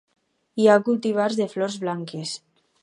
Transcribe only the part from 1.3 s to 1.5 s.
de